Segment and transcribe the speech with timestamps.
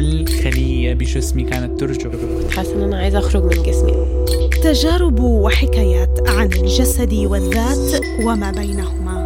[0.00, 3.92] كل خلية بجسمي كانت ترجف حاسة إن أنا عايزة أخرج من جسمي.
[4.62, 9.20] تجارب وحكايات عن الجسد والذات وما بينهما.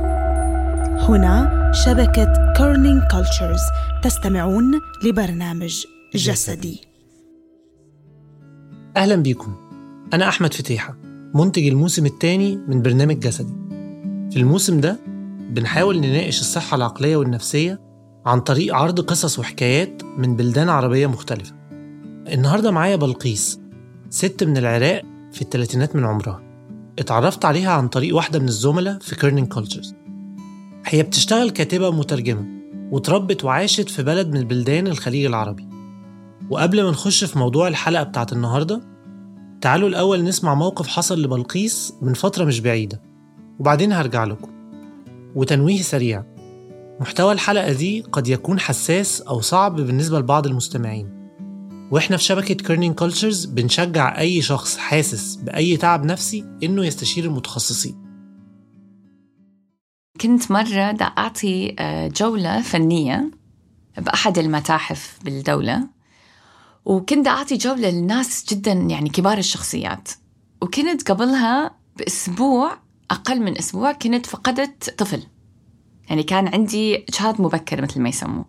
[1.09, 3.61] هنا شبكة Kerning Cultures
[4.03, 6.81] تستمعون لبرنامج جسدي.
[8.97, 9.55] أهلا بيكم.
[10.15, 10.97] أنا أحمد فتيحة
[11.35, 13.55] منتج الموسم الثاني من برنامج جسدي.
[14.31, 14.97] في الموسم ده
[15.51, 17.94] بنحاول نناقش الصحة العقلية والنفسية
[18.27, 21.55] عن طريق عرض قصص وحكايات من بلدان عربية مختلفة.
[22.33, 23.61] النهاردة معايا بلقيس
[24.11, 26.43] ست من العراق في الثلاثينات من عمرها.
[26.99, 29.95] اتعرفت عليها عن طريق واحدة من الزملاء في Kerning Cultures
[30.87, 32.47] هي بتشتغل كاتبة ومترجمة
[32.93, 35.69] وتربت وعاشت في بلد من بلدان الخليج العربي.
[36.51, 38.81] وقبل ما نخش في موضوع الحلقة بتاعت النهاردة
[39.61, 43.03] تعالوا الأول نسمع موقف حصل لبلقيس من فترة مش بعيدة.
[43.59, 44.51] وبعدين هرجع لكم.
[45.35, 46.34] وتنويه سريع.
[47.01, 51.09] محتوى الحلقة دي قد يكون حساس أو صعب بالنسبة لبعض المستمعين.
[51.91, 58.05] وإحنا في شبكة Kerning Cultures بنشجع أي شخص حاسس بأي تعب نفسي إنه يستشير المتخصصين.
[60.21, 63.31] كنت مرة أعطي آه، جولة فنية
[63.99, 65.89] بأحد المتاحف بالدولة
[66.85, 70.09] وكنت أعطي جولة للناس جدا يعني كبار الشخصيات.
[70.63, 72.79] وكنت قبلها بأسبوع
[73.11, 75.23] أقل من أسبوع كنت فقدت طفل.
[76.09, 78.45] يعني كان عندي إجهاض مبكر مثل ما يسموه.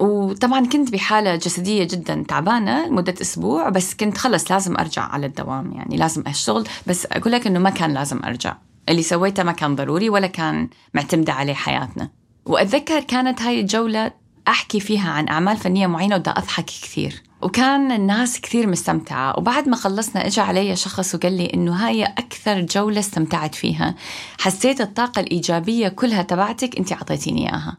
[0.00, 5.72] وطبعا كنت بحالة جسدية جدا تعبانة لمدة أسبوع بس كنت خلص لازم أرجع على الدوام
[5.72, 8.56] يعني لازم أشتغل بس أقول لك إنه ما كان لازم أرجع.
[8.88, 12.10] اللي سويته ما كان ضروري ولا كان معتمدة عليه حياتنا.
[12.46, 14.12] وأتذكر كانت هاي الجولة
[14.48, 17.22] أحكي فيها عن أعمال فنية معينة ودا أضحك كثير.
[17.42, 19.38] وكان الناس كثير مستمتعة.
[19.38, 23.94] وبعد ما خلصنا إجا علي شخص وقال لي إنه هاي أكثر جولة استمتعت فيها.
[24.40, 27.76] حسيت الطاقة الإيجابية كلها تبعتك أنت أعطيتيني إياها.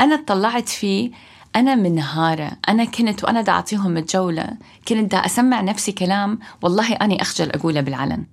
[0.00, 1.10] أنا اطلعت فيه
[1.56, 2.52] أنا منهارة.
[2.68, 4.48] أنا كنت وأنا دا أعطيهم الجولة
[4.88, 8.24] كنت دا أسمع نفسي كلام والله أني أخجل أقوله بالعلن.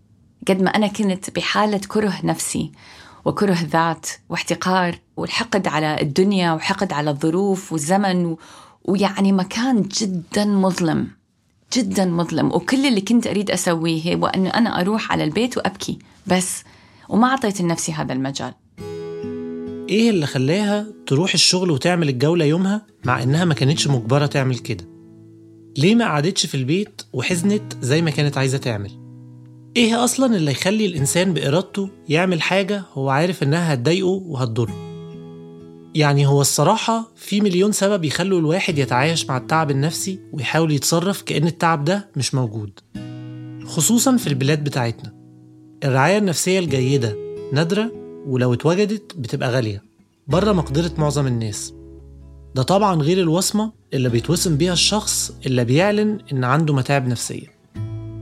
[0.48, 2.72] قد ما أنا كنت بحالة كره نفسي
[3.26, 8.36] وكره ذات واحتقار والحقد على الدنيا وحقد على الظروف والزمن.
[8.86, 11.08] ويعني مكان جدا مظلم
[11.78, 12.48] جدا مظلم.
[12.48, 16.64] وكل اللي كنت أريد أسويه هو أنه أنا أروح على البيت وأبكي بس
[17.10, 18.54] وما أعطيت لنفسي هذا المجال.
[19.90, 24.86] إيه اللي خلاها تروح الشغل وتعمل الجولة يومها مع إنها ما كانتش مجبرة تعمل كده؟
[25.78, 28.92] ليه ما قعدتش في البيت وحزنت زي ما كانت عايزة تعمل؟
[29.78, 34.89] إيه أصلا اللي يخلي الإنسان بإرادته يعمل حاجة هو عارف إنها هتضايقه وهتضره؟
[35.96, 41.48] يعني هو الصراحة في مليون سبب يخلوا الواحد يتعايش مع التعب النفسي ويحاول يتصرف كأن
[41.48, 42.80] التعب ده مش موجود.
[43.66, 45.14] خصوصا في البلاد بتاعتنا.
[45.84, 47.16] الرعاية النفسية الجيدة
[47.54, 47.92] نادرة
[48.28, 49.84] ولو اتوجدت بتبقى غالية.
[50.28, 51.74] بره مقدرة معظم الناس.
[52.56, 57.48] ده طبعا غير الوصمة اللي بيتوسم بيها الشخص اللي بيعلن إن عنده متاعب نفسية.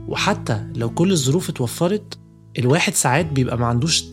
[0.08, 2.18] وحتى لو كل الظروف اتوفرت
[2.58, 4.04] الواحد ساعات بيبقى ما عندوش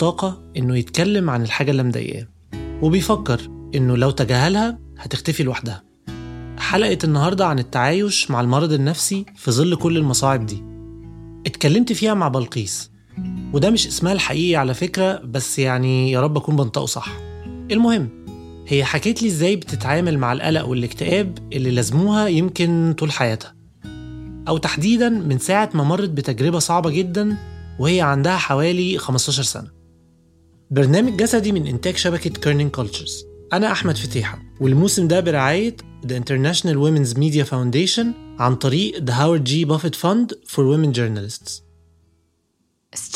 [0.57, 2.34] إنه يتكلم عن الحاجة اللي مضايقاه.
[2.81, 3.41] وبيفكر
[3.75, 5.83] إنه لو تجاهلها هتختفي لوحدها.
[6.57, 10.63] حلقة النهاردة عن التعايش مع المرض النفسي في ظل كل المصاعب دي.
[11.45, 12.91] اتكلمت فيها مع بلقيس
[13.53, 17.09] وده مش إسمها الحقيقي على فكرة بس يعني يا رب أكون بنطقه صح.
[17.71, 18.09] المهم
[18.67, 23.55] هي حكيت لي إزاي بتتعامل مع القلق والاكتئاب اللي لازموها يمكن طول حياتها.
[24.47, 27.37] أو تحديدا من ساعة ما مرت بتجربة صعبة جدا
[27.79, 29.74] وهي عندها حوالي 15 سنة.
[30.71, 35.75] برنامج جسدي من إنتاج شبكة Kerning Cultures أنا أحمد فتيحة والموسم ده برعاية
[36.07, 38.05] The International Women's Media Foundation
[38.39, 39.67] عن طريق The Howard G.
[39.67, 41.61] Buffett Fund for Women Journalists.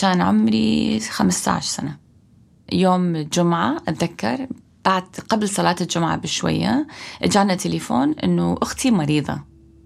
[0.01, 1.97] كان عمري 15 سنة.
[2.71, 4.47] يوم الجمعة أتذكر
[4.85, 6.87] بعد قبل صلاة الجمعة بشوية
[7.21, 9.43] إجانا تليفون إنه أختي مريضة.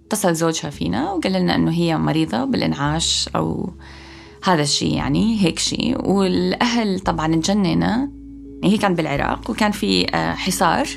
[0.07, 3.73] اتصل زوجها فينا وقال لنا إنه هي مريضة بالإنعاش أو
[4.43, 6.09] هذا الشيء يعني هيك شيء.
[6.09, 8.11] والأهل طبعا تجننا
[8.63, 10.87] هي كان بالعراق وكان في آه، حصار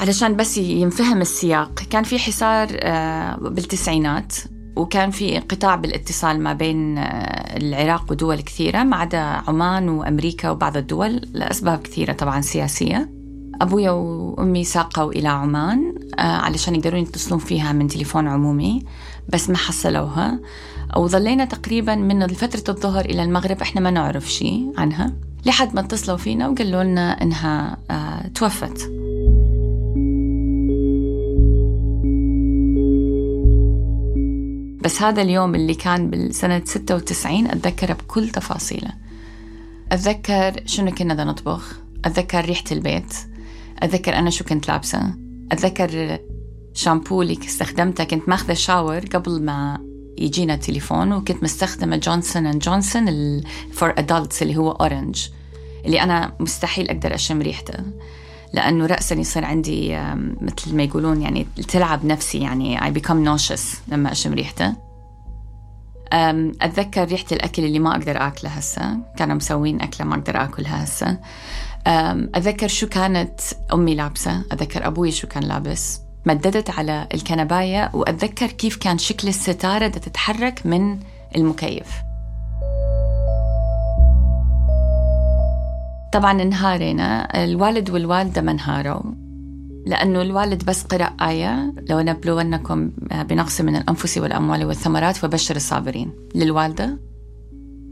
[0.00, 1.74] علشان بس ينفهم السياق.
[1.90, 4.34] كان في حصار آه، بالتسعينات
[4.76, 10.76] وكان في انقطاع بالاتصال ما بين آه، العراق ودول كثيرة ما عدا عمان وأمريكا وبعض
[10.76, 13.10] الدول لأسباب كثيرة طبعا سياسية.
[13.60, 18.84] أبويا وأمي ساقوا إلى عمان علشان يقدرون يتصلون فيها من تليفون عمومي
[19.28, 20.40] بس ما حصلوها.
[20.96, 25.12] وظلينا تقريبا من فترة الظهر إلى المغرب إحنا ما نعرف شيء عنها.
[25.46, 28.90] لحد ما اتصلوا فينا وقالوا لنا إنها آه توفت.
[34.84, 38.90] بس هذا اليوم اللي كان بالسنة 96 أتذكره بكل تفاصيله.
[39.92, 43.14] أتذكر شنو كنا بدنا نطبخ أتذكر ريحة البيت
[43.78, 45.14] أتذكر أنا شو كنت لابسة
[45.52, 46.18] أتذكر
[46.74, 49.78] شامبو اللي استخدمته كنت ماخذة شاور قبل ما
[50.20, 53.40] يجينا تليفون وكنت مستخدمة Johnson and Johnson
[53.72, 55.28] for adults اللي هو orange
[55.84, 57.84] اللي أنا مستحيل أقدر أشم ريحته
[58.52, 59.96] لأنه راسا يصير عندي
[60.40, 64.74] مثل ما يقولون يعني تلعب نفسي يعني I become nauseous لما أشم ريحته.
[66.12, 71.18] أتذكر ريحة الأكل اللي ما أقدر اكله هسه كانوا مسوين أكلة ما أقدر آكلها هسه.
[72.34, 73.40] أتذكر شو كانت
[73.72, 76.00] أمي لابسة أتذكر أبوي شو كان لابس.
[76.26, 80.98] مددت على الكنباية وأتذكر كيف كان شكل الستارة تتحرك من
[81.36, 82.02] المكيف.
[86.12, 89.02] طبعا انهارنا الوالد والوالدة ما انهاروا
[89.86, 96.12] لأنه الوالد بس قرأ آية لو نبلونكم بنقص من الأنفس والأموال والثمرات فبشر الصابرين.
[96.34, 96.98] للوالدة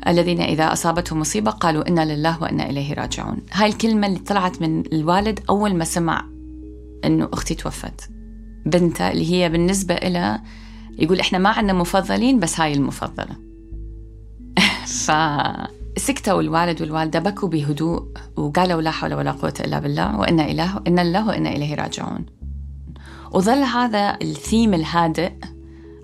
[0.06, 3.36] الذين إذا أصابتهم مصيبة قالوا إنا لله وإنا إليه راجعون.
[3.52, 6.24] هاي الكلمة اللي طلعت من الوالد أول ما سمع
[7.04, 8.17] إنه أختي توفت.
[8.66, 10.42] بنته اللي هي بالنسبة إلها
[10.98, 13.36] يقول إحنا ما عندنا مفضلين بس هاي المفضلة.
[15.06, 18.02] فسكتوا الوالد والوالدة بكوا بهدوء
[18.36, 22.26] وقالوا لا حول ولا قوة إلا بالله وإنا إله إنا الله وإنا إليه راجعون.
[23.32, 25.32] وظل هذا الثيم الهادئ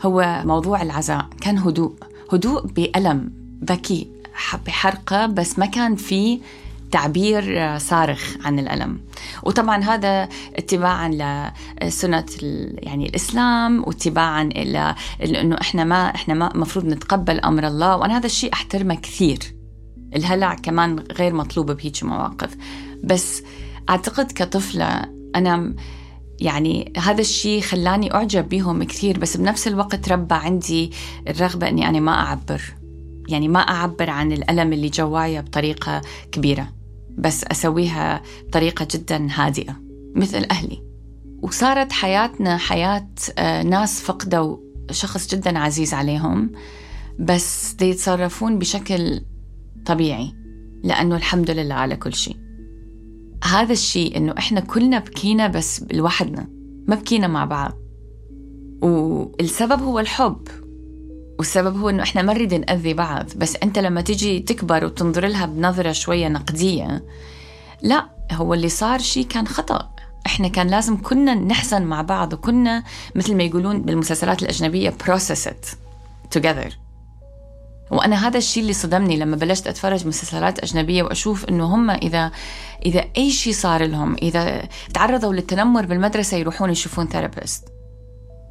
[0.03, 1.27] هو موضوع العزاء.
[1.41, 1.95] كان هدوء
[2.33, 3.33] هدوء بألم
[3.65, 4.09] ذكي
[4.67, 6.41] بحرقة بس ما كان في
[6.95, 9.01] تعبير صارخ عن الألم.
[9.43, 11.09] وطبعا هذا اتباعا
[11.83, 12.27] لسنة
[12.79, 17.97] يعني الإسلام واتباعا إلى أنه إحنا ما إحنا ما مفروض نتقبل أمر الله.
[17.97, 19.39] وأنا هذا الشيء أحترمه كثير.
[20.17, 22.57] الهلع كمان غير مطلوب بهيك مواقف.
[23.05, 23.43] بس
[23.91, 25.03] أعتقد كطفلة
[25.37, 25.75] أنا
[26.41, 29.19] يعني هذا الشيء خلاني أعجب بهم كثير.
[29.19, 30.93] بس بنفس الوقت ربى عندي
[31.29, 32.63] الرغبة أني أنا ما أعبر.
[33.29, 36.01] يعني ما أعبر عن الألم اللي جوايا بطريقة
[36.33, 36.84] كبيرة.
[37.19, 39.81] بس أسويها بطريقة جدا هادئة
[40.15, 40.83] مثل أهلي.
[41.43, 43.09] وصارت حياتنا حياة
[43.39, 44.57] آه، ناس فقدوا
[44.91, 46.53] شخص جدا عزيز عليهم
[47.19, 49.21] بس يتصرفون بشكل
[49.87, 50.35] طبيعي
[50.85, 52.37] لأنه الحمد لله على كل شيء.
[53.45, 56.49] هذا الشيء إنه إحنا كلنا بكينا بس لوحدنا
[56.89, 57.73] ما بكينا مع بعض.
[58.83, 60.49] والسبب هو الحب.
[61.39, 65.47] والسبب هو إنه إحنا ما نريد نأذي بعض بس أنت لما تيجي تكبر وتنظر لها
[65.47, 67.05] بنظرة شوية نقدية
[67.83, 69.95] لا هو اللي صار شيء كان خطأ.
[70.27, 75.77] إحنا كان لازم كنا نحزن مع بعض وكنا مثل ما يقولون بالمسلسلات الأجنبية process it
[76.39, 76.73] together.
[77.91, 82.31] وأنا هذا الشيء اللي صدمني لما بلشت أتفرج مسلسلات أجنبية وأشوف إنه هم إذا
[82.87, 87.74] إذا أي شيء صار لهم إذا تعرضوا للتنمر بالمدرسة يروحون يشوفون ثيرابيست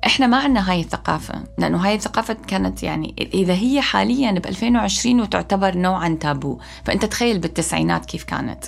[0.06, 5.22] إحنا ما عندنا هاي الثقافة لأنه هاي الثقافة كانت يعني إذا هي حاليا ب 2020
[5.22, 8.66] وتعتبر نوعا تابو فأنت تخيل بالتسعينات كيف كانت.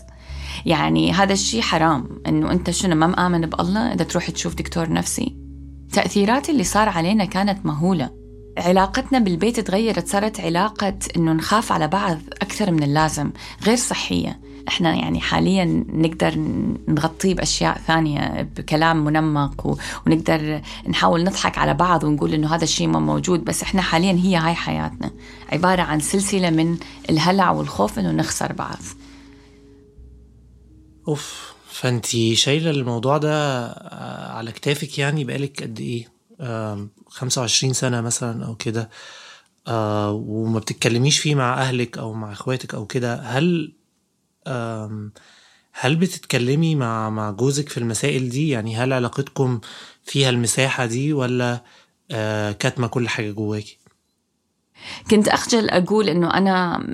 [0.65, 5.35] يعني هذا الشيء حرام إنه أنت شنو ما مآمن بالله إذا تروح تشوف دكتور نفسي.
[5.93, 8.24] تأثيرات اللي صار علينا كانت مهولة.
[8.57, 13.31] علاقتنا بالبيت تغيرت صارت علاقة إنه نخاف على بعض أكثر من اللازم
[13.63, 14.39] غير صحية.
[14.67, 16.35] إحنا يعني حاليا نقدر
[16.87, 22.99] نغطيه بأشياء ثانية بكلام منمق ونقدر نحاول نضحك على بعض ونقول إنه هذا الشيء ما
[22.99, 25.11] موجود بس إحنا حاليا هي هاي حياتنا.
[25.51, 26.77] عبارة عن سلسلة من
[27.09, 28.79] الهلع والخوف إنه نخسر بعض.
[31.07, 36.15] أوف فانتي شايلة الموضوع ده آه، على كتافك يعني بقالك قد إيه؟
[37.15, 38.89] 25 سنة مثلا أو كده
[39.67, 43.73] آه وما بتتكلميش فيه مع أهلك أو مع إخواتك أو كده هل
[45.79, 49.59] هل بتتكلمي مع مع جوزك في المسائل دي؟ يعني هل علاقتكم
[50.03, 51.63] فيها المساحة دي ولا
[52.11, 53.77] آه، كاتمة كل حاجة جواكي؟
[55.11, 56.87] كنت أخجل أقول إنه أنا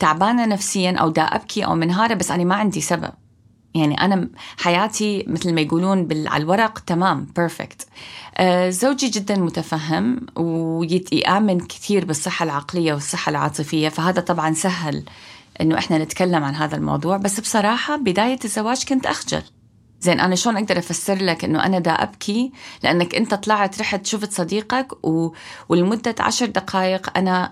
[0.00, 3.12] تعبانة نفسيا أو دا أبكي أو منهارة بس أنا ما عندي سبب.
[3.74, 7.86] يعني أنا حياتي مثل ما يقولون على الورق تمام بيرفكت
[8.68, 15.04] زوجي جدا متفهم ويآمن كثير بالصحة العقلية والصحة العاطفية فهذا طبعا سهل
[15.60, 17.16] إنه إحنا نتكلم عن هذا الموضوع.
[17.16, 19.42] بس بصراحة بداية الزواج كنت أخجل.
[20.00, 24.32] زين أنا شلون أقدر أفسر لك إنه أنا دا أبكي؟ لأنك أنت طلعت رحت شفت
[24.32, 25.32] صديقك و...
[25.68, 27.50] ولمدة عشر دقائق أنا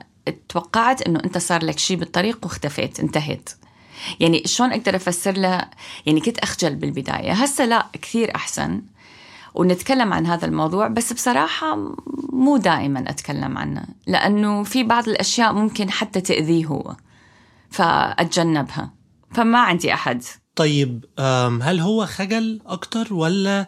[0.49, 3.51] توقعت إنه أنت صار لك شيء بالطريق واختفيت انتهيت.
[4.21, 5.65] يعني شلون أقدر أفسر له؟
[6.07, 7.33] يعني كنت أخجل بالبداية.
[7.33, 8.83] هسه لا كثير أحسن.
[9.55, 11.95] ونتكلم عن هذا الموضوع بس بصراحة
[12.33, 16.97] مو دائما أتكلم عنه لأنه في بعض الأشياء ممكن حتى تأذيه هو
[17.71, 18.91] فأتجنبها.
[19.35, 20.23] فما عندي أحد.
[20.57, 21.05] طيب
[21.63, 23.67] هل هو خجل أكتر ولا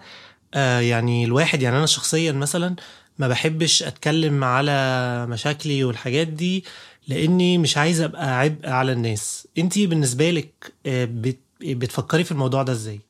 [0.54, 2.76] آه، يعني الواحد يعني أنا شخصيا مثلا
[3.18, 6.64] ما بحبش أتكلم على مشاكلي والحاجات دي
[7.08, 9.48] لأني مش عايز أبقى عبء على الناس.
[9.58, 11.08] أنتي بالنسبة لك آه،
[11.60, 13.00] بتفكري في الموضوع ده إزاي؟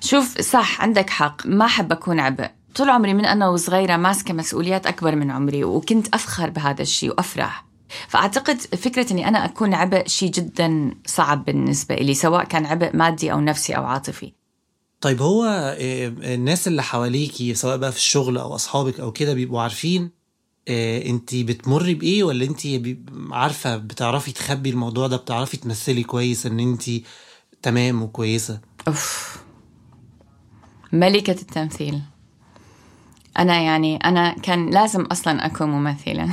[0.00, 1.46] شوف صح عندك حق.
[1.46, 2.50] ما أحب أكون عبء.
[2.74, 7.66] طول عمري من أنا وصغيرة ماسكة مسؤوليات أكبر من عمري وكنت أفخر بهذا الشيء وأفرح.
[8.08, 13.32] فأعتقد فكرة أني أنا أكون عبء شيء جدا صعب بالنسبة لي سواء كان عبء مادي
[13.32, 14.32] أو نفسي أو عاطفي.
[15.00, 15.44] طيب هو
[15.78, 20.10] آه، الناس اللي حواليكي سواء بقى في الشغل أو أصحابك أو كده بيبقوا عارفين
[20.68, 22.60] آه، انت بتمري بإيه ولا انت
[23.32, 26.82] عارفة بتعرفي تخبي الموضوع ده بتعرفي تمثلي كويس إن انت
[27.62, 29.35] تمام وكويسة؟ أوف.
[31.00, 32.02] ملكة التمثيل.
[33.38, 36.28] أنا يعني أنا كان لازم أصلا أكون ممثلة.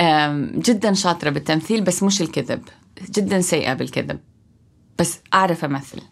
[0.68, 2.62] جدا شاطرة بالتمثيل بس مش الكذب.
[3.10, 4.20] جدا سيئة بالكذب.
[4.98, 6.02] بس أعرف أمثل.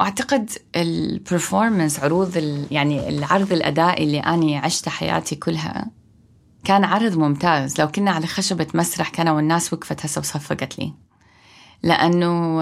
[0.00, 2.36] أعتقد البرفورمانس عروض
[2.70, 5.90] يعني العرض الأدائي اللي أنا عشت حياتي كلها
[6.64, 7.80] كان عرض ممتاز.
[7.80, 10.92] لو كنا على خشبة مسرح كانوا والناس وقفت هسه وصفقت لي.
[11.82, 12.60] لأنه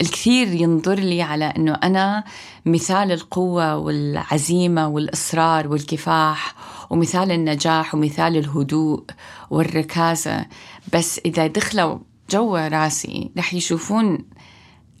[0.00, 2.24] الكثير ينظر لي على أنه أنا
[2.66, 6.54] مثال القوة والعزيمة والإصرار والكفاح
[6.90, 9.04] ومثال النجاح ومثال الهدوء
[9.50, 10.46] والركازة.
[10.92, 11.98] بس إذا دخلوا
[12.30, 14.18] جوا راسي رح يشوفون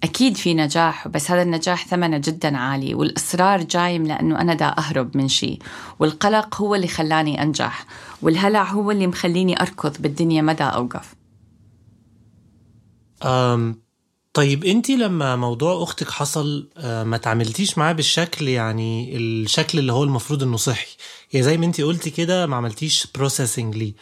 [0.04, 5.16] أكيد في نجاح بس هذا النجاح ثمنه جدا عالي والإصرار جاي لأنه أنا دا أهرب
[5.16, 5.58] من شيء
[5.98, 7.86] والقلق هو اللي خلاني أنجح
[8.22, 11.23] والهلع هو اللي مخليني أركض بالدنيا مدى أوقف.
[14.34, 20.04] طيب انت لما موضوع أختك حصل آه، ما تعاملتيش معاه بالشكل يعني الشكل اللي هو
[20.04, 20.96] المفروض انه صحي؟
[21.32, 23.94] يعني زي ما انت قلتي كده ما عملتيش processing ليه.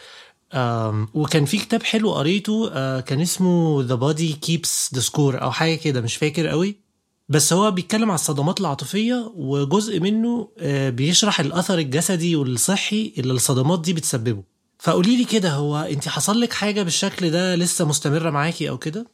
[1.14, 5.74] وكان في كتاب حلو قريته آه، كان اسمه The Body Keeps the Score أو حاجة
[5.74, 6.76] كده مش فاكر قوي.
[7.28, 13.80] بس هو بيتكلم على الصدمات العاطفية وجزء منه آه، بيشرح الأثر الجسدي والصحي اللي الصدمات
[13.80, 14.42] دي بتسببه.
[14.82, 19.06] فقولي لي كده هو انت حصل لك حاجة بالشكل ده لسه مستمرة معاكي أو كده؟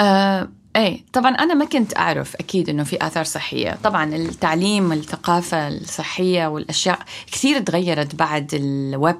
[0.00, 3.78] آه إيه طبعا أنا ما كنت أعرف أكيد إنه في آثار صحية.
[3.84, 6.98] طبعا التعليم والثقافة الصحية والأشياء
[7.32, 9.16] كثير تغيرت بعد الويب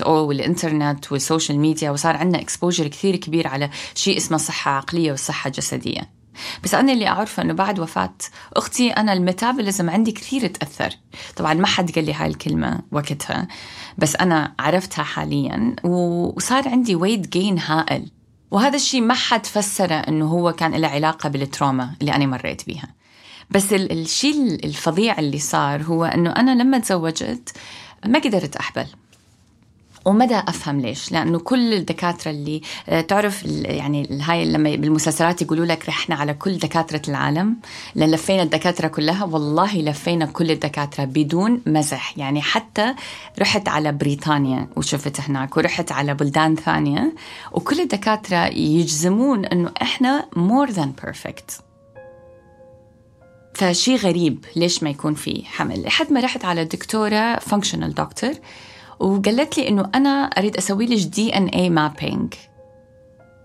[0.00, 5.10] 2.0 والإنترنت وال social media وصار عندنا exposure كثير كبير على شيء اسمه صحه عقليه
[5.10, 6.19] والصحة الجسدية.
[6.64, 8.14] بس أنا اللي أعرفه أنه بعد وفاة
[8.52, 10.90] أختي أنا ال metabolism عندي كثير تأثر.
[11.36, 13.48] طبعا ما حد قال لي هاي الكلمة وقتها
[13.98, 18.10] بس أنا عرفتها حاليا وصار عندي weight gain هائل.
[18.50, 22.94] وهذا الشيء ما حد فسره أنه هو كان له علاقة بالتروما اللي أنا مريت بيها.
[23.50, 27.52] بس الشيء الفظيع اللي صار هو أنه أنا لما تزوجت
[28.06, 28.86] ما قدرت أحبل
[30.04, 35.88] ومدى أفهم ليش؟ لأنه كل الدكاترة اللي آه، تعرف يعني هاي لما بالمسلسلات يقولوا لك
[35.88, 37.56] رحنا على كل دكاترة العالم
[37.96, 42.18] لفينا الدكاترة كلها والله لفينا كل الدكاترة بدون مزح.
[42.18, 42.94] يعني حتى
[43.38, 47.14] رحت على بريطانيا وشفت هناك ورحت على بلدان ثانية
[47.52, 51.60] وكل الدكاترة يجزمون إنه إحنا more than perfect
[53.54, 55.82] فشي غريب ليش ما يكون في حمل.
[55.82, 58.32] لحد ما رحت على دكتورة functional doctor
[59.00, 62.34] وقالت لي إنه أنا أريد أسوي لك DNA mapping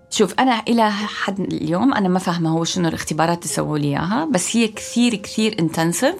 [0.09, 4.25] شوف أنا إلى حد اليوم أنا ما فاهمة هو شنو الاختبارات اللي سووا لي إياها
[4.31, 6.15] بس هي كثير كثير intensive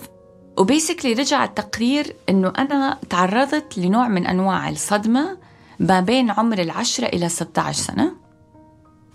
[0.58, 5.38] و basically رجع التقرير إنه أنا تعرضت لنوع من أنواع الصدمة
[5.80, 8.12] ما بين عمر العشرة إلى 16 سنة.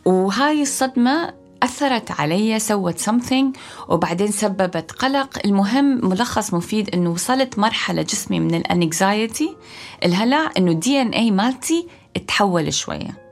[0.04, 5.38] وهاي الصدمة أثرت علي سوت something وبعدين سببت قلق.
[5.44, 9.56] المهم ملخص مفيد أنه وصلت مرحلة جسمي من ال anxiety
[10.04, 11.88] الهلع أنه ال DNA مالتي
[12.26, 13.30] تحول شوية.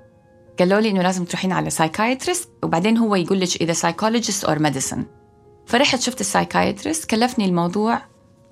[0.59, 5.05] قالوا لي أنه لازم تروحين على psychiatrist وبعدين هو يقول لك إذا psychologist أو medicine
[5.67, 8.03] فرحت شفت ال psychiatrist كلفني الموضوع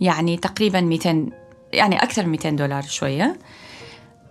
[0.00, 1.26] يعني تقريبا 200
[1.72, 3.38] يعني أكثر من 200 دولار شوية.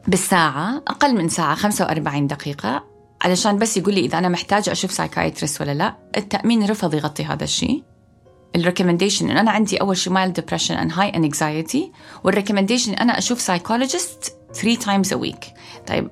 [0.07, 2.94] بالساعة أقل من ساعة 45 دقيقة.
[3.25, 7.44] علشان بس يقول لي إذا أنا محتاجة أشوف psychiatrist ولا لا التأمين رفض يغطي هذا
[7.44, 7.84] الشيء.
[8.55, 11.91] ال recommendation إن أنا عندي أول شيء mild depression and high anxiety
[12.24, 15.46] وال recommendation إن أنا أشوف psychologist 3 times a week.
[15.88, 16.10] طيب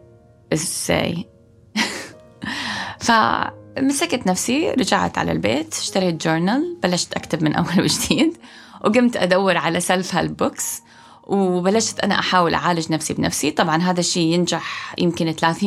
[0.53, 1.29] إزاي؟
[3.05, 8.37] فمسكت نفسي رجعت على البيت اشتريت journal بلشت أكتب من أول وجديد
[8.83, 10.81] وقمت أدور على self-help books
[11.27, 13.51] وبلشت أنا أحاول أعالج نفسي بنفسي.
[13.51, 15.63] طبعا هذا الشيء ينجح يمكن 30%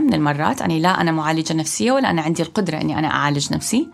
[0.00, 0.60] من المرات.
[0.60, 3.88] يعني لا أنا معالجة نفسية ولا أنا عندي القدرة أني أنا أعالج نفسي.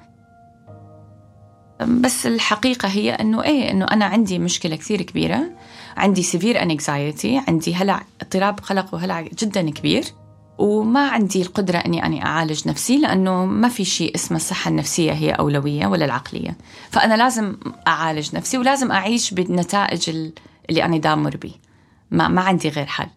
[1.87, 5.43] بس الحقيقة هي أنه إيه أنه أنا عندي مشكلة كثير كبيرة.
[5.97, 10.05] عندي severe anxiety عندي هلع اضطراب قلق وهلع جدا كبير.
[10.59, 15.31] وما عندي القدرة أني أني أعالج نفسي لأنه ما في شيء اسمه الصحة النفسية هي
[15.31, 16.57] أولوية ولا العقلية.
[16.91, 20.31] فأنا لازم أعالج نفسي ولازم أعيش بالنتائج
[20.71, 21.55] اللي أنا دامر بيه.
[22.11, 23.09] ما, ما عندي غير حل.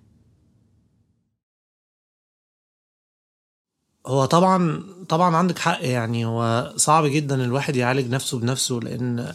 [4.07, 5.79] هو طبعا طبعا عندك حق.
[5.85, 9.33] يعني هو صعب جدا الواحد يعالج نفسه بنفسه لأن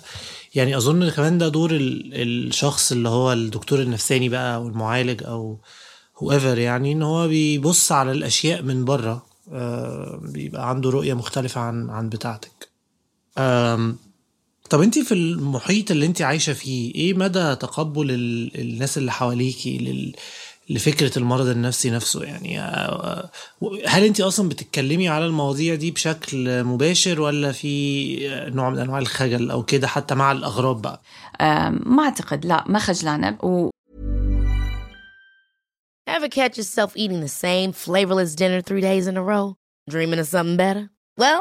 [0.55, 5.59] يعني أظن كمان ده دور الشخص اللي هو الدكتور النفساني بقى أو المعالج أو
[6.17, 11.91] whoever يعني إن هو بيبص على الأشياء من بره آه، بيبقى عنده رؤية مختلفة عن
[11.91, 12.69] عن بتاعتك.
[14.71, 18.07] طب انت في المحيط اللي انت عايشة فيه إيه مدى تقبل
[18.55, 20.15] الناس اللي حواليكي لل
[20.71, 23.31] لفكرة المرض النفسي نفسه يعني آه،
[23.87, 28.17] هل انت أصلا بتتكلمي على المواضيع دي بشكل مباشر ولا في
[28.55, 31.03] نوع من انواع الخجل أو كده حتى مع الأغراب بقى
[31.71, 33.71] ما أعتقد لا ما خجلانه و
[36.11, 39.47] Ever catch yourself eating the same flavorless dinner three days in a row?
[39.91, 40.85] Dreaming of something better?
[41.23, 41.41] Well,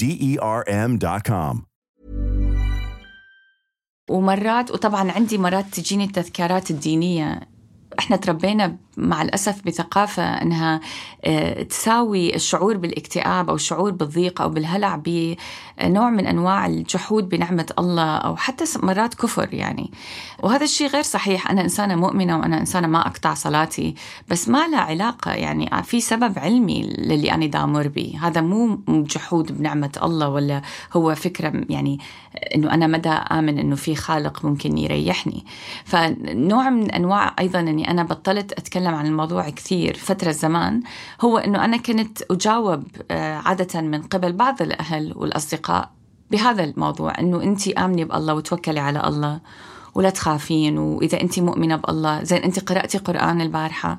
[0.00, 1.62] D E R M.com.
[4.10, 7.40] ومرات وطبعا عندي مرات تجيني التذكارات الدينية
[7.98, 10.80] إحنا تربينا مع الأسف بثقافة أنها
[11.24, 18.16] آه، تساوي الشعور بالاكتئاب أو الشعور بالضيق أو بالهلع بنوع من أنواع الجحود بنعمة الله
[18.16, 19.90] أو حتى مرات كفر يعني.
[20.42, 21.50] وهذا الشيء غير صحيح.
[21.50, 23.94] أنا إنسانة مؤمنة وأنا إنسانة ما أقطع صلاتي
[24.28, 28.18] بس ما له علاقة يعني في سبب علمي للي أنا دامر به.
[28.22, 31.98] هذا مو جحود بنعمة الله ولا هو فكرة يعني
[32.54, 35.44] أنه أنا مدى آمن أنه في خالق ممكن يريحني.
[35.84, 40.82] فنوع من أنواع أيضا أني أنا بطلت أتكلم أتكلم عن الموضوع كثير فترة زمان
[41.20, 45.90] هو أنه أنا كنت أجاوب آه، عادة من قبل بعض الأهل والأصدقاء
[46.30, 49.40] بهذا الموضوع أنه أنت آمني بالله وتوكلي على الله
[49.94, 53.98] ولا تخافين وإذا أنت مؤمنة بالله زين أنت قرأتي قرآن البارحة.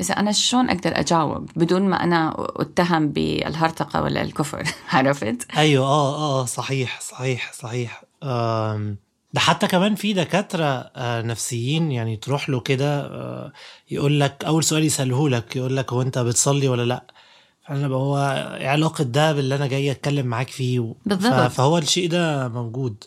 [0.00, 4.62] إذا أنا شلون أقدر أجاوب بدون ما أنا أتهم بالهرطقة ولا الكفر؟
[4.92, 8.02] عرفت؟ أيوه آه آه صحيح صحيح صحيح.
[8.22, 8.96] آم،
[9.32, 13.52] ده حتى كمان في دكاترة آه، نفسيين يعني تروح له كده آه،
[13.90, 17.04] يقول لك أول سؤال يسأله لك يقول لك هو أنت بتصلي ولا لأ؟
[17.66, 18.18] فأنا هو
[18.60, 20.94] إيه علاقة ده باللي أنا جاي أتكلم معاك فيه.
[21.48, 23.04] ف- فهو الشيء ده موجود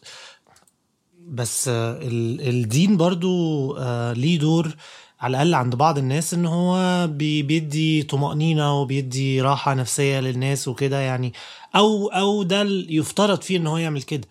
[1.27, 3.77] بس آه، ال- الدين برضو
[4.13, 4.75] ليه دور
[5.19, 10.99] على الأقل عند بعض الناس إن هو بي- بيدي طمأنينة وبيدي راحة نفسية للناس وكده
[10.99, 11.33] يعني
[11.75, 14.27] أو أو ده يفترض فيه إن هو يعمل كده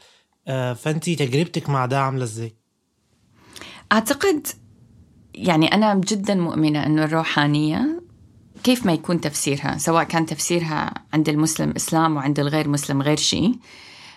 [0.48, 2.54] آه، فأنتي تجربتك مع ده عاملة إزاي؟
[3.92, 4.46] أعتقد
[5.34, 8.02] يعني أنا جدا مؤمنة أنه الروحانية
[8.64, 13.54] كيف ما يكون تفسيرها سواء كان تفسيرها عند المسلم إسلام وعند الغير مسلم غير شيء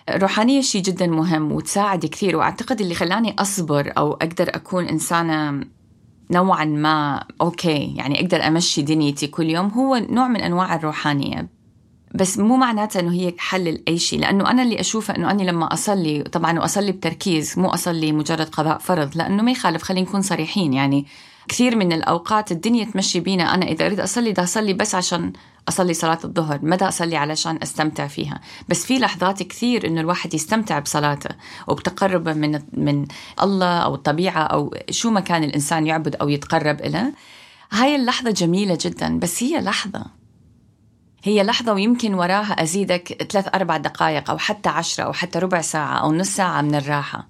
[0.08, 5.66] الروحانية شيء جدا مهم وتساعد كثير وأعتقد اللي خلاني أصبر أو أقدر أكون إنسانة
[6.30, 11.48] نوعا ما أوكي يعني أقدر أمشي دنيتي كل يوم هو نوع من أنواع الروحانية
[12.14, 15.72] بس مو معناتها إنه هي حل لاي شيء لأنه أنا اللي اشوفه إنه أنا لما
[15.72, 20.72] أصلي طبعا واصلي بتركيز مو أصلي مجرد قضاء فرض لأنه ما يخالف خلينا نكون صريحين
[20.72, 21.06] يعني
[21.48, 25.32] كثير من الأوقات الدنيا تمشي بينا أنا إذا أريد أصلي بدي أصلي بس عشان
[25.68, 28.40] أصلي صلاة الظهر ما بدي أصلي علشان أستمتع فيها.
[28.68, 31.30] بس في لحظات كثير إنه الواحد يستمتع بصلاته
[31.68, 33.06] وبتقربه من من
[33.42, 37.12] الله أو الطبيعة أو شو ما كان الإنسان يعبد أو يتقرب له
[37.72, 40.23] هاي اللحظة جميلة جدا بس هي لحظة.
[41.26, 45.96] هي لحظة ويمكن وراها أزيدك ثلاث أربع دقائق أو حتى عشرة أو حتى ربع ساعة
[45.96, 47.28] أو نص ساعة من الراحة.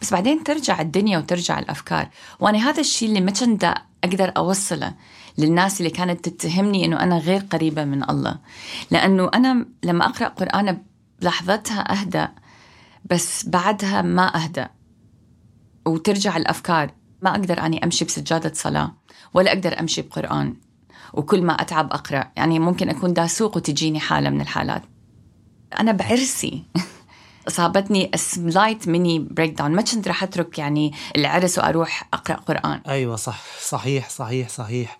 [0.00, 2.08] بس بعدين ترجع الدنيا وترجع الأفكار.
[2.40, 4.94] وأنا هذا الشيء اللي ما كنت أقدر أوصله
[5.38, 8.38] للناس اللي كانت تتهمني أنه أنا غير قريبة من الله.
[8.90, 10.82] لأنه أنا لما أقرأ قرآن
[11.20, 12.32] بلحظتها أهدأ
[13.04, 14.70] بس بعدها ما أهدأ.
[15.86, 16.90] وترجع الأفكار.
[17.22, 18.94] ما أقدر أني أمشي بسجادة صلاة
[19.34, 20.65] ولا أقدر أمشي بقرآن.
[21.12, 22.30] وكل ما أتعب أقرأ.
[22.36, 24.82] يعني ممكن أكون دا سوق وتجيني حالة من الحالات.
[25.80, 26.64] أنا بعرسي.
[27.48, 32.80] أصابتني slight mini breakdown ما كنت رح أترك يعني العرس وأروح أقرأ قرآن.
[32.88, 33.42] أيوة صح.
[33.62, 34.98] صحيح صحيح صحيح.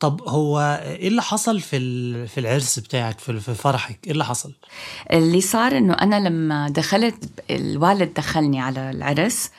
[0.00, 4.54] طب هو إيه اللي حصل في في العرس بتاعك في فرحك؟ إيه اللي حصل؟
[5.12, 9.50] اللي صار إنه أنا لما دخلت الوالد دخلني على العرس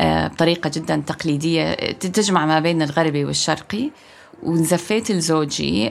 [0.00, 3.90] آه، بطريقة جدا تقليدية تجمع ما بين الغربي والشرقي.
[4.42, 5.90] ونزفيت لزوجي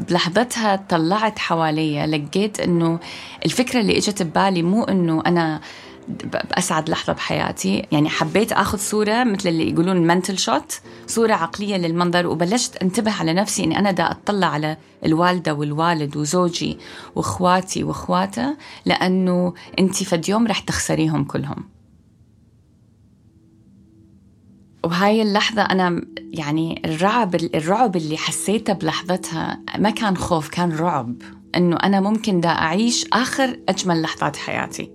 [0.00, 2.98] بلحظتها طلعت حواليا لقيت إنه
[3.46, 5.60] الفكرة اللي إجت ببالي مو إنه أنا
[6.08, 7.86] ب- بأسعد لحظة بحياتي.
[7.92, 13.32] يعني حبيت أخذ صورة مثل اللي يقولون منتل شوت صورة عقلية للمنظر وبلشت انتبه على
[13.32, 14.76] نفسي أني أنا دا أطلع على
[15.06, 16.78] الوالدة والوالد وزوجي
[17.16, 21.64] وإخواتي وإخواته لأنه أنت فد يوم رح تخسريهم كلهم.
[24.84, 31.22] وهاي اللحظة أنا يعني الرعب الرعب اللي حسيته بلحظتها ما كان خوف كان رعب
[31.56, 34.90] إنه أنا ممكن دا أعيش آخر أجمل لحظات حياتي.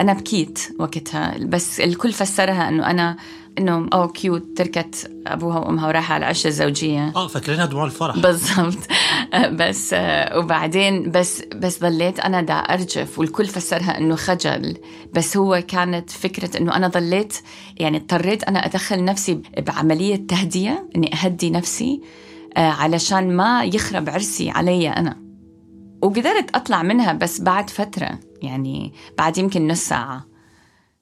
[0.00, 3.16] أنا بكيت وقتها بس الكل فسرها إنه أنا
[3.58, 7.12] إنه أو كيوت تركت أبوها وأمها وراحة على العشة الزوجية.
[7.16, 8.18] آه فاكرينها دموع الفرح.
[8.18, 8.78] بالضبط.
[9.60, 14.76] بس آه، وبعدين بس بس ضليت أنا دا أرجف والكل فسرها إنه خجل.
[15.14, 17.36] بس هو كانت فكرة إنه أنا ضليت
[17.76, 22.00] يعني اضطريت أنا أدخل نفسي بعملية تهدئه إني أهدي نفسي
[22.56, 25.16] آه، علشان ما يخرب عرسي علي أنا.
[26.02, 30.26] وقدرت أطلع منها بس بعد فترة يعني بعد يمكن نص ساعة.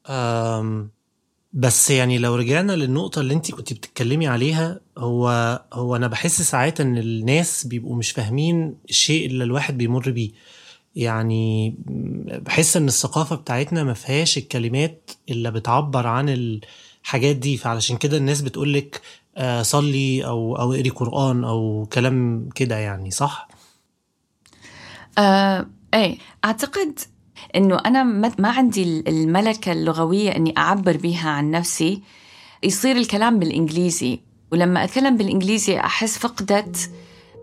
[0.06, 0.97] أم
[1.52, 5.28] بس يعني لو رجعنا للنقطة اللي انت كنت بتتكلمي عليها هو
[5.72, 10.30] هو أنا بحس ساعات إن الناس بيبقوا مش فاهمين الشيء اللي الواحد بيمر بيه
[10.96, 11.74] يعني
[12.42, 18.40] بحس إن الثقافة بتاعتنا ما فيهاش الكلمات اللي بتعبر عن الحاجات دي فعلشان كده الناس
[18.40, 19.00] بتقولك
[19.36, 23.48] آه، صلي أو أو اقري قرآن أو كلام كده يعني صح؟
[25.18, 26.98] آه، إيه أعتقد
[27.56, 28.02] إنه أنا
[28.38, 32.02] ما عندي الملكة اللغوية إني أعبر بها عن نفسي.
[32.62, 34.20] يصير الكلام بالإنجليزي
[34.52, 36.90] ولما أتكلم بالإنجليزي أحس فقدت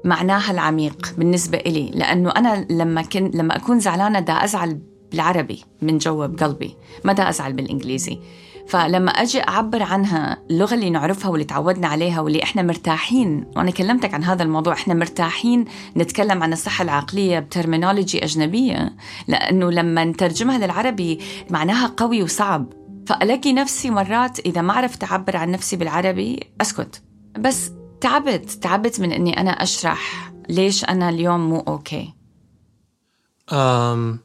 [0.04, 1.92] معناها العميق بالنسبة إلي.
[1.94, 4.80] لأنه أنا لما كن لما أكون زعلانة دا أزعل
[5.12, 8.20] بالعربي من جوا بقلبي ما دا أزعل بالإنجليزي.
[8.68, 14.14] فلما أجي أعبر عنها اللغة اللي نعرفها واللي تعودنا عليها واللي إحنا مرتاحين وأنا كلمتك
[14.14, 15.66] عن هذا الموضوع إحنا مرتاحين
[15.98, 18.96] نتكلم عن الصحة العقلية بترمينولوجي أجنبية
[19.28, 22.74] لأنه لما نترجمها للعربي معناها قوي وصعب.
[23.08, 27.04] فألاقي نفسي مرات إذا ما عرفت أعبر عن نفسي بالعربي أسكت.
[27.40, 32.14] بس تعبت تعبت من إني أنا أشرح ليش أنا اليوم مو أوكي.
[33.52, 34.25] أم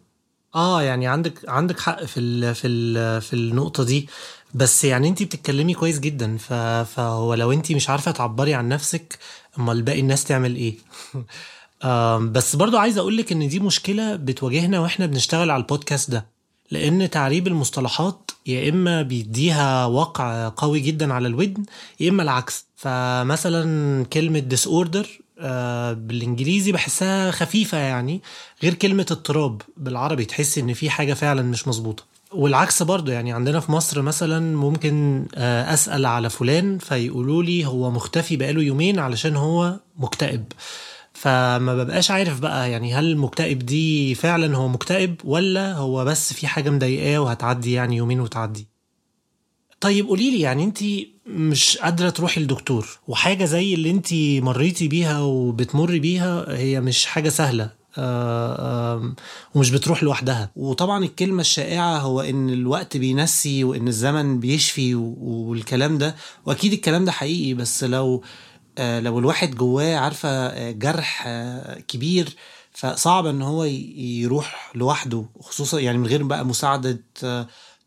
[0.55, 4.09] آه يعني عندك عندك حق في ال في ال في النقطة دي.
[4.55, 6.37] بس يعني انت بتتكلمي كويس جدا
[6.85, 9.19] فهو لو انت مش عارفة تعبري عن نفسك
[9.59, 10.75] أمال باقي الناس تعمل إيه؟
[12.33, 16.27] بس برضو عايز أقولك إن دي مشكلة بتواجهنا وإحنا بنشتغل على البودكاست ده.
[16.71, 21.65] لأن تعريب المصطلحات يا إما بيديها وقع قوي جدا على الودن
[22.01, 22.67] يا إما العكس.
[22.77, 25.30] فمثلا كلمة disorder آه،
[25.95, 28.23] بالإنجليزي بحسها خفيفة يعني
[28.63, 32.05] غير كلمة اضطراب بالعربي تحس إن في حاجة فعلا مش مظبوطة.
[32.33, 37.91] والعكس برضو يعني عندنا في مصر مثلا ممكن آه، أسأل على فلان فيقولوا لي هو
[37.91, 40.45] مختفي بقاله يومين علشان هو مكتئب.
[41.13, 46.47] فما ببقاش عارف بقى يعني هل المكتئب دي فعلا هو مكتئب ولا هو بس في
[46.47, 48.70] حاجة مضايقاه وهتعدي يعني يومين وتعدي.
[49.81, 50.79] طيب قولي لي يعني انت
[51.27, 54.09] مش قادرة تروحي لدكتور وحاجة زي اللي انت
[54.45, 59.15] مريتي بيها وبتمري بيها هي مش حاجة سهلة آه،
[59.55, 60.51] ومش بتروح لوحدها.
[60.57, 66.17] وطبعا الكلمة الشائعة هو إن الوقت بينسي وإن الزمن بيشفي والكلام ده.
[66.47, 68.23] وأكيد الكلام ده حقيقي بس لو
[68.79, 71.29] آه، لو الواحد جواه عارفة آه، جرح
[71.89, 72.29] كبير
[72.73, 77.03] فصعب إن هو يروح لوحده خصوصا يعني من غير بقى مساعدة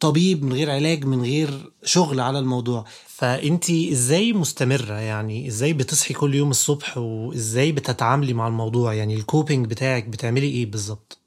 [0.04, 2.86] طبيب من غير علاج من غير شغل على الموضوع.
[3.08, 9.23] فانتي إزاي مستمرة؟ يعني إزاي بتصحي كل يوم الصبح وإزاي بتتعاملي مع الموضوع؟ يعني ال
[9.23, 11.20] coping بتاعك بتعملي إيه بالظبط؟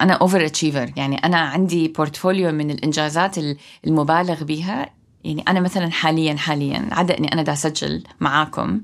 [0.00, 4.90] أنا overachiever يعني أنا عندي portfolio من الإنجازات ال- المبالغ بها
[5.24, 8.80] يعني أنا مثلا حاليا حاليا عدا إني أنا دا أسجل معاكم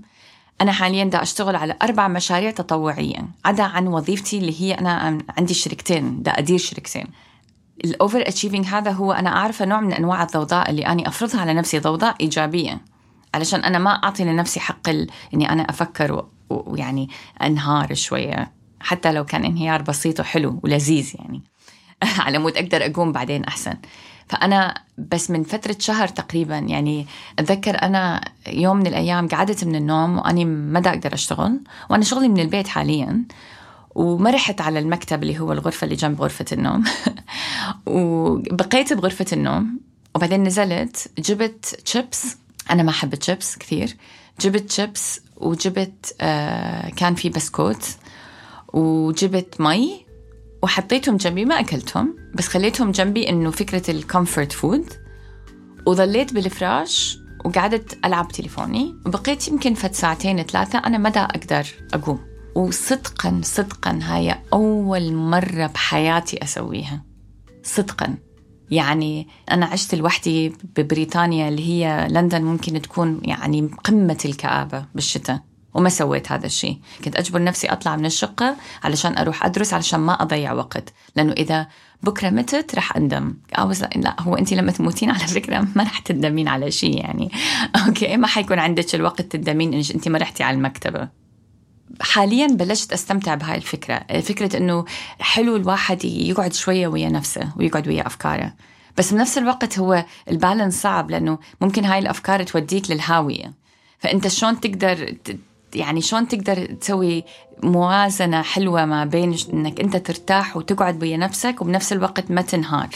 [0.61, 5.55] أنا حاليا دا أشتغل على أربع مشاريع تطوعية عدا عن وظيفتي اللي هي أنا عندي
[5.55, 7.07] شركتين دا أدير شركتين.
[7.85, 11.79] ال overachieving هذا هو أنا أعرفه نوع من أنواع الضوضاء اللي أنا أفرضها على نفسي
[11.79, 12.81] ضوضاء إيجابية
[13.35, 15.11] علشان أنا ما أعطي لنفسي حق ال...
[15.35, 17.09] أفكر و- و- ويعني
[17.43, 21.43] أنهار شوية حتى لو كان انهيار بسيط وحلو ولذيذ يعني.
[22.25, 23.75] على مود أقدر أقوم بعدين أحسن.
[24.29, 27.07] فأنا بس من فترة شهر تقريبا يعني
[27.39, 31.61] أتذكر أنا يوم من الأيام قعدت من النوم وأني ما دا أقدر أشتغل
[31.91, 33.25] وأنا شغلي من البيت حاليا.
[33.97, 36.85] وما رحت على المكتب اللي هو الغرفة اللي جنب غرفة النوم.
[37.87, 39.81] وبقيت بغرفة النوم
[40.15, 42.37] وبعدين نزلت جبت شيبس
[42.71, 43.97] أنا ما أحب الشيبس كثير.
[44.41, 47.87] جبت شيبس وجبت آه كان في بسكوت
[48.73, 50.07] وجبت مي
[50.63, 52.17] وحطيتهم جنبي ما أكلتهم.
[52.35, 54.93] بس خليتهم جنبي إنه فكرة ال comfort food
[55.87, 58.95] وظليت بالفراش وقعدت ألعب تليفوني.
[59.07, 62.36] وبقيت يمكن فت ساعتين ثلاثة أنا ما دا أقدر أقوم.
[62.57, 67.05] وصدقا صدقا هاي أول مرة بحياتي أسويها.
[67.63, 68.15] صدقا.
[68.71, 75.41] يعني أنا عشت لوحدي ببريطانيا اللي هي لندن ممكن تكون يعني قمة الكآبة بالشتاء
[75.75, 76.79] وما سويت هذا الشيء.
[77.05, 80.93] كنت أجبر نفسي أطلع من الشقة علشان أروح أدرس علشان ما أضيع وقت.
[81.17, 81.67] لأنه إذا
[82.03, 83.35] بكرة متت رح أندم.
[83.59, 87.31] أوز لا هو أنت لما تموتين على فكرة ما رح تندمين على شيء يعني.
[87.87, 91.26] okay ما حيكون عندك الوقت تندمين إنك أنت ما رحتي على المكتبة.
[92.01, 94.85] حاليا بلشت أستمتع بهاي الفكرة، فكرة إنه
[95.21, 98.53] حلو الواحد يقعد شوية ويا نفسه ويقعد ويا أفكاره،
[98.99, 103.53] بس بنفس الوقت هو ال balance صعب لأنه ممكن هاي الأفكار توديك للهاوية،
[103.99, 105.15] فأنت شلون تقدر
[105.75, 107.25] يعني شلون تقدر تسوي
[107.63, 112.89] موازنة حلوة ما بين إنك أنت ترتاح وتقعد ويا نفسك وبنفس الوقت ما تنهار.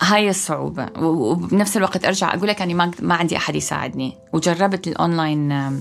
[0.00, 0.88] هاي الصعوبة.
[0.98, 4.18] وبنفس الوقت أرجع أقول لك أني ما عندي أحد يساعدني.
[4.32, 5.80] وجربت ال online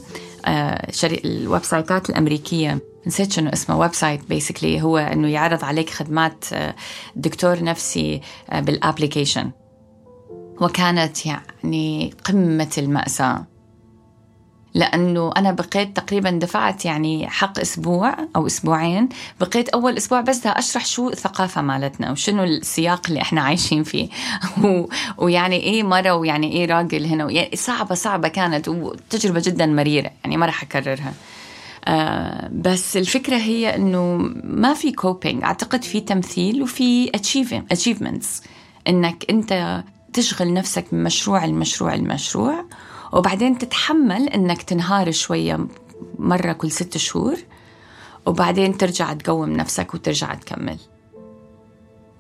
[1.26, 2.80] ال website ات الأمريكية.
[3.08, 6.76] نسيت شنو اسمه website basically هو أنه يعرض عليك خدمات آه،
[7.16, 9.52] دكتور نفسي آه، بال application.
[10.62, 13.51] وكانت يعني قمة المأساة.
[14.74, 19.10] لأنه أنا بقيت تقريبا دفعت يعني حق أسبوع أو أسبوعين.
[19.40, 24.10] بقيت أول أسبوع بس دا أشرح شو الثقافة مالتنا وشنو السياق اللي إحنا عايشين فيه.
[24.64, 24.86] و...
[25.18, 27.32] ويعني إيه مرة ويعني إيه راجل هنا.
[27.32, 31.14] يعني صعبة صعبة كانت وتجربة جدا مريرة يعني ما راح أكررها.
[31.86, 37.12] آه بس الفكرة هي إنه ما في كوبينج أعتقد في تمثيل وفي
[37.74, 38.48] achievements.
[38.88, 42.66] إنك أنت تشغل نفسك من مشروع المشروع المشروع
[43.14, 45.68] وبعدين تتحمل إنك تنهار شوية
[46.20, 47.38] مرة كل ست شهور
[48.26, 50.78] وبعدين ترجع تقوم نفسك وترجع تكمل.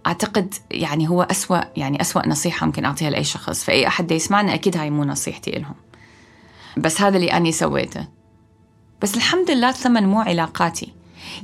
[0.07, 3.63] أعتقد يعني هو أسوأ يعني أسوأ نصيحة ممكن أعطيها لأي شخص.
[3.63, 5.75] فإي أحد يسمعنا أكيد هاي مو نصيحتي لهم
[6.77, 8.07] بس هذا اللي أني سويته.
[9.01, 10.93] بس الحمد لله الثمن مو علاقاتي.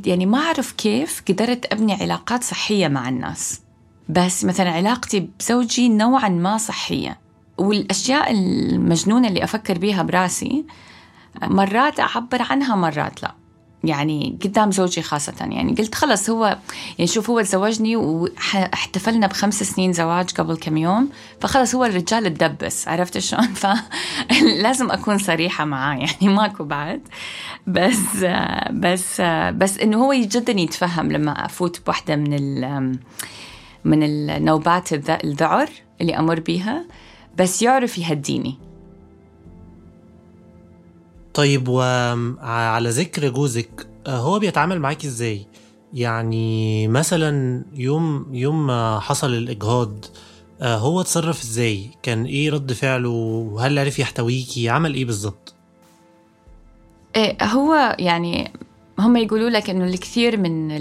[0.06, 3.62] يعني ما أعرف كيف قدرت أبني علاقات صحية مع الناس.
[4.10, 7.27] بس مثلا علاقتي بزوجي نوعا ما صحية.
[7.58, 10.66] والأشياء المجنونة اللي أفكر بيها براسي
[11.44, 13.36] مرات أعبر عنها مرات لا.
[13.84, 15.34] يعني قدام زوجي خاصة.
[15.40, 16.58] يعني قلت خلص هو
[16.98, 21.10] يعني شوف هو تزوجني واحتفلنا بخمس سنين زواج قبل كم يوم.
[21.42, 22.88] فخلص هو الرجال اتدبس.
[22.88, 23.48] عرفت شلون؟
[24.30, 25.96] فلازم أكون صريحة معاه.
[25.96, 27.02] يعني ماكو بعد.
[27.68, 28.26] بس
[28.72, 32.98] بس بس إنه هو جدا يتفهم لما أفوت بوحدة من
[33.86, 35.70] من النوبات الذعر
[36.02, 36.86] اللي أمر بيها.
[37.38, 38.56] بس يعرف يهديني.
[41.34, 45.46] طيب وعلى ذكر جوزك هو بيتعامل معاكي إزاي؟
[45.94, 50.06] يعني مثلا يوم يوم ما حصل الإجهاض
[50.62, 55.56] هو اتصرف إزاي؟ كان إيه رد فعله؟ وهل عرف يحتويكي؟ عمل إيه بالظبط؟
[57.16, 58.52] إيه هو يعني
[59.00, 60.72] هم يقولوا لك إنه الكثير من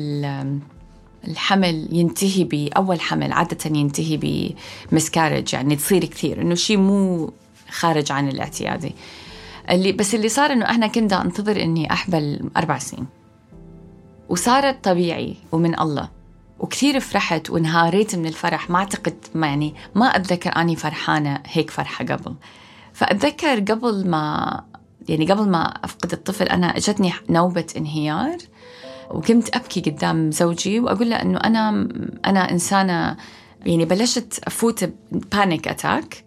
[1.28, 4.54] الحمل ينتهي بأول حمل عادة ينتهي
[4.92, 7.32] بمسكارج يعني تصير كثير إنه شيء مو
[7.70, 8.94] خارج عن الاعتيادي.
[9.70, 13.06] اللي بس اللي صار إنه أنا كنت أنتظر إني أحبل أربع سنين.
[14.28, 16.08] وصارت طبيعي ومن الله.
[16.58, 18.70] وكثير فرحت وانهاريت من الفرح.
[18.70, 22.34] ما أعتقد ما يعني ما أتذكر أني فرحانة هيك فرحة قبل.
[22.92, 24.64] فأتذكر قبل ما
[25.08, 28.38] يعني قبل ما أفقد الطفل أنا أجتني نوبة انهيار.
[29.10, 31.88] وكنت أبكي قدام زوجي وأقول له أنه أنا
[32.26, 33.16] أنا إنسانة
[33.66, 36.24] يعني بلشت أفوت panic attack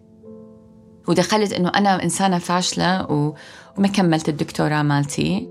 [1.08, 5.48] ودخلت أنه أنا إنسانة فاشلة وما كملت الدكتوراه مالتي.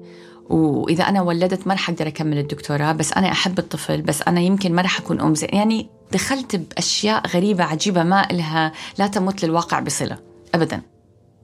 [0.49, 4.73] وإذا أنا ولدت ما رح أقدر أكمل الدكتوراه بس أنا أحب الطفل بس أنا يمكن
[4.73, 9.79] ما رح أكون أم زين يعني دخلت بأشياء غريبة عجيبة ما إلها لا تمت للواقع
[9.79, 10.17] بصلة
[10.55, 10.81] أبدا.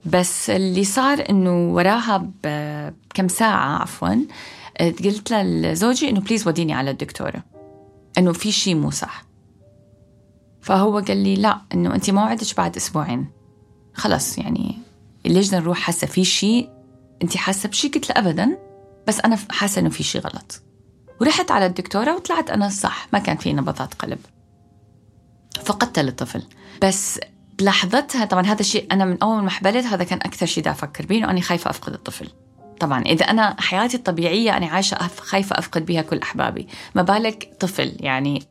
[0.04, 4.16] بس اللي صار إنه وراها بكم ساعة عفواً
[4.80, 7.42] قلت لزوجي إنه بليز وديني على الدكتوره
[8.18, 9.24] إنه في شيء مو صح.
[10.60, 13.26] فهو قال لي لا إنه أنت موعدك بعد أسبوعين.
[13.94, 14.78] خلص يعني
[15.24, 16.70] ليش نروح؟ حاسة في شيء
[17.22, 18.58] أنت حاسة بشيء قلت له ابدا
[19.08, 20.62] بس أنا حاسة إنه في شيء غلط.
[21.20, 24.18] ورحت على الدكتورة وطلعت أنا صح ما كان في نبضات قلب.
[25.64, 26.42] فقدت الطفل
[26.82, 27.20] بس
[27.58, 31.06] بلحظتها طبعا هذا الشيء أنا من أول ما حبلت هذا كان أكثر شيء دا أفكر
[31.06, 32.28] به إنه أنا خايفة أفقد الطفل.
[32.80, 36.68] طبعا إذا أنا حياتي الطبيعية أنا عايشة خايفة أفقد بها كل أحبابي.
[36.94, 38.42] ما بالك طفل يعني.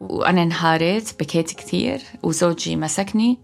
[0.00, 3.38] وأنا انهارت بكيت كثير وزوجي مسكني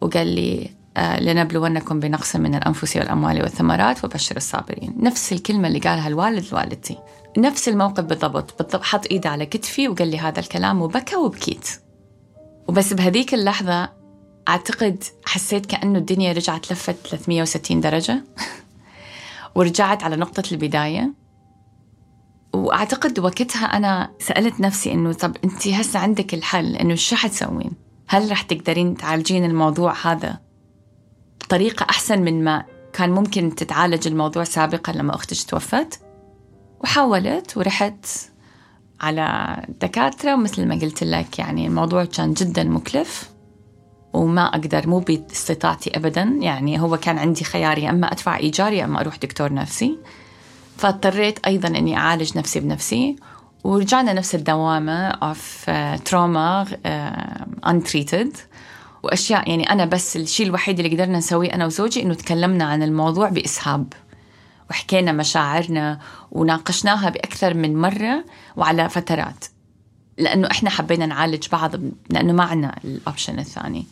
[0.00, 4.94] وقال لي آه لنبلونكم بنقص من الأنفس والأموال والثمرات وبشر الصابرين.
[5.00, 6.98] نفس الكلمة اللي قالها الوالد لوالدتي.
[7.38, 8.82] نفس الموقف بالضبط بالضبط.
[8.82, 11.68] حط إيده على كتفي وقال لي هذا الكلام وبكى وبكيت.
[12.68, 13.88] وبس بهذيك اللحظة
[14.48, 18.24] أعتقد حسيت كأنه الدنيا رجعت لفت 360 درجة.
[19.54, 21.12] ورجعت على نقطة البداية
[22.54, 27.70] وأعتقد وقتها أنا سألت نفسي إنه طب أنت هسه عندك الحل إنه شو حتسوين؟
[28.08, 30.38] هل رح تقدرين تعالجين الموضوع هذا
[31.40, 36.00] بطريقة أحسن من ما كان ممكن تتعالج الموضوع سابقا لما أختك توفت؟
[36.80, 38.06] وحاولت ورحت
[39.00, 43.31] على دكاترة ومثل ما قلت لك يعني الموضوع كان جدا مكلف
[44.12, 46.22] وما أقدر مو باستطاعتي أبدا.
[46.22, 49.98] يعني هو كان عندي خيار يا أما أدفع إيجار يا أما أروح دكتور نفسي.
[50.76, 53.16] فاضطريت أيضا أني أعالج نفسي بنفسي.
[53.64, 55.70] ورجعنا نفس الدوامة of
[56.04, 56.66] trauma
[57.66, 58.36] untreated.
[59.02, 63.28] وأشياء يعني أنا بس الشيء الوحيد اللي قدرنا نسويه أنا وزوجي إنه تكلمنا عن الموضوع
[63.28, 63.92] بإسهاب.
[64.70, 65.98] وحكينا مشاعرنا
[66.30, 68.24] وناقشناها بأكثر من مرة
[68.56, 69.44] وعلى فترات.
[70.18, 71.70] لأنه إحنا حبينا نعالج بعض
[72.10, 73.86] لأنه ما عندنا الاوبشن الثاني.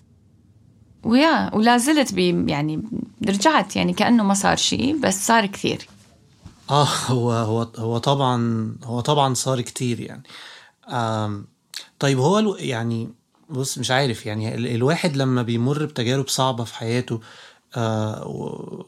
[1.05, 2.13] ويا ولا زلت
[2.49, 2.83] يعني
[3.29, 5.89] رجعت يعني كأنه ما صار شيء بس صار كثير.
[6.71, 10.23] آه هو هو هو طبعا هو طبعا صار كتير يعني.
[11.99, 13.09] طيب هو يعني
[13.51, 17.21] بص مش عارف يعني الواحد لما بيمر بتجارب صعبة في حياته
[17.77, 18.25] آه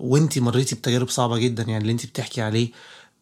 [0.01, 2.69] وانتي مريتي بتجارب صعبة جدا يعني اللي انتي بتحكي عليه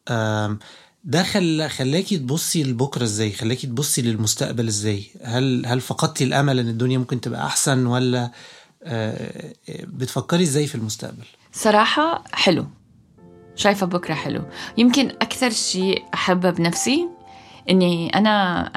[0.09, 0.57] آه
[1.05, 1.69] ده خل...
[1.71, 7.21] خلاكي تبصي لبكرة إزاي؟ خلاكي تبصي للمستقبل إزاي؟ هل هل فقدتي الأمل إن الدنيا ممكن
[7.21, 8.31] تبقى أحسن ولا آه،
[9.85, 12.67] بتفكري إزاي في المستقبل؟ صراحة حلو.
[13.55, 14.43] شايفة بكرة حلو.
[14.79, 17.09] يمكن أكثر شيء أحبه بنفسي
[17.71, 18.71] إني أنا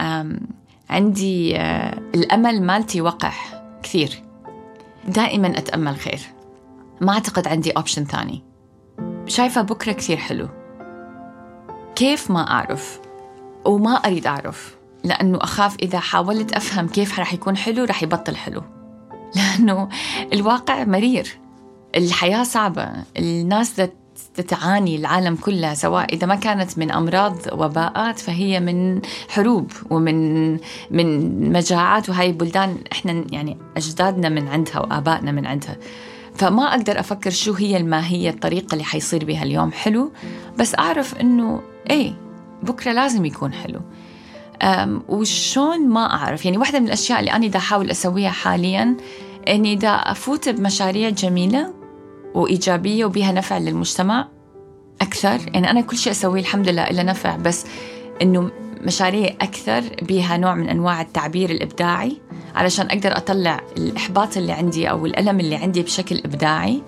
[0.90, 4.24] عندي آه، الأمل مالتي وقح كثير.
[5.08, 6.20] دائما أتأمل خير
[7.02, 8.44] ما أعتقد عندي اوبشن ثاني.
[9.28, 10.50] شايفة بكرة كثير حلو.
[11.96, 13.00] كيف ما أعرف؟
[13.66, 14.76] وما أريد أعرف.
[15.04, 18.64] لأنه أخاف إذا حاولت أفهم كيف رح يكون حلو رح يبطل حلو.
[19.36, 19.90] لأنه
[20.34, 21.38] الواقع مرير.
[21.96, 22.90] الحياة صعبة.
[23.18, 23.82] الناس
[24.36, 30.52] تتعاني العالم كلها سواء إذا ما كانت من أمراض وباءات فهي من حروب ومن
[30.92, 35.78] من مجاعات وهي بلدان إحنا يعني أجدادنا من عندها وآبائنا من عندها.
[36.36, 40.12] فما أقدر أفكر شو هي الماهية الطريقة اللي حيصير بها اليوم حلو
[40.60, 42.14] بس أعرف إنه إيه
[42.64, 43.82] بكرة لازم يكون حلو.
[45.10, 46.46] وشون ما أعرف.
[46.46, 48.98] يعني واحدة من الأشياء اللي أنا دا أحاول أسويها حاليا
[49.48, 51.74] إني دا أفوت بمشاريع جميلة
[52.36, 54.28] وإيجابية وبيها نفع للمجتمع
[55.02, 55.40] أكثر.
[55.54, 57.66] يعني أنا كل شيء أسويه الحمد لله إلا نفع بس
[58.22, 58.52] إنه
[58.82, 62.18] مشاريع أكثر بها نوع من أنواع التعبير الإبداعي
[62.56, 66.82] علشان أقدر أطلع الإحباط اللي عندي أو الألم اللي عندي بشكل إبداعي.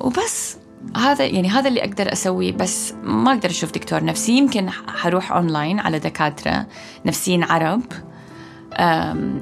[0.00, 0.56] وبس.
[0.96, 4.32] هذا يعني هذا اللي أقدر أسويه بس ما أقدر أشوف دكتور نفسي.
[4.32, 6.66] يمكن حروح أونلاين على دكاترة
[7.06, 7.82] نفسيين عرب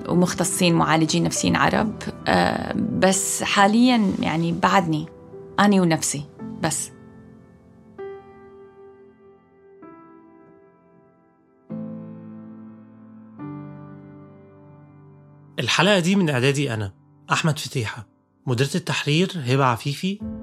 [0.09, 1.95] ومختصين معالجين نفسيين عرب.
[3.01, 5.07] بس حاليا يعني بعدني
[5.61, 6.25] اني ونفسي
[6.63, 6.91] بس.
[15.59, 16.93] الحلقة دي من إعدادي أنا
[17.33, 18.07] أحمد فتيحة
[18.47, 20.38] مديرة التحرير هبة عفيفي.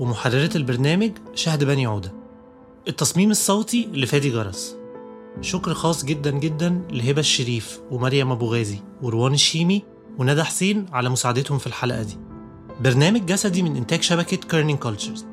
[0.00, 2.12] ومحررة البرنامج شهد بني عودة.
[2.88, 4.76] التصميم الصوتي لفادي جرس.
[5.40, 9.82] شكر خاص جدا جدا لهبة الشريف ومريم أبو غازي وروان الشيمي
[10.18, 12.16] وندى حسين على مساعدتهم في الحلقة دي.
[12.80, 15.26] برنامج جسدي من إنتاج شبكة Kerning Cultures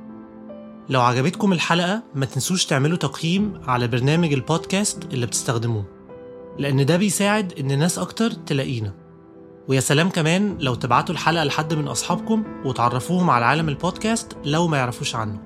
[0.90, 5.86] لو عجبتكم الحلقة ما تنسوش تعملوا تقييم على برنامج البودكاست اللي بتستخدموه
[6.60, 9.05] لأن ده بيساعد إن ناس أكتر تلاقينا.
[9.68, 14.78] ويا سلام كمان لو تبعتوا الحلقة لحد من أصحابكم وتعرفوهم على عالم البودكاست لو ما
[14.78, 15.40] يعرفوش عنه.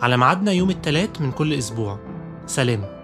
[0.00, 1.98] على ميعادنا يوم الثلاث من كل أسبوع.
[2.46, 2.99] سلام.